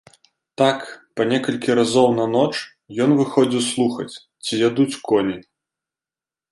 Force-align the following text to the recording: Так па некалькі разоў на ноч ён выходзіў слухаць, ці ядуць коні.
Так 0.59 0.79
па 1.19 1.27
некалькі 1.31 1.75
разоў 1.79 2.09
на 2.21 2.25
ноч 2.35 2.49
ён 3.07 3.11
выходзіў 3.21 3.61
слухаць, 3.71 4.13
ці 4.43 4.53
ядуць 4.67 4.93
коні. 5.11 5.37